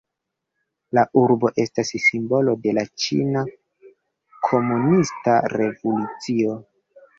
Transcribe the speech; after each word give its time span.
La 0.97 1.01
urbo 1.23 1.51
estas 1.63 1.91
simbolo 2.05 2.55
de 2.65 2.73
la 2.79 2.87
ĉina 3.05 3.45
komunista 4.49 5.39
revolucio. 5.59 6.61